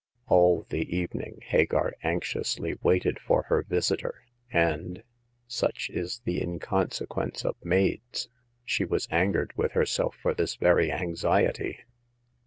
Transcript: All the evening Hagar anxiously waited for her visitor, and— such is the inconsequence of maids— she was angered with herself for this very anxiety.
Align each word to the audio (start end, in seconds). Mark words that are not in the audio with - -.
All 0.27 0.65
the 0.71 0.97
evening 0.97 1.41
Hagar 1.43 1.93
anxiously 2.01 2.73
waited 2.81 3.19
for 3.19 3.43
her 3.43 3.61
visitor, 3.61 4.23
and— 4.51 5.03
such 5.47 5.91
is 5.91 6.21
the 6.25 6.41
inconsequence 6.41 7.45
of 7.45 7.55
maids— 7.63 8.27
she 8.65 8.83
was 8.83 9.07
angered 9.11 9.53
with 9.55 9.73
herself 9.73 10.15
for 10.19 10.33
this 10.33 10.55
very 10.55 10.91
anxiety. 10.91 11.81